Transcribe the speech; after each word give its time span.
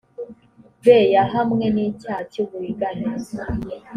b 0.83 0.85
yahamwe 1.15 1.65
n 1.75 1.77
icyaha 1.87 2.21
cy 2.31 2.37
uburiganya 2.43 3.11